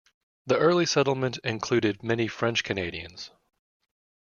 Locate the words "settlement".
0.87-1.37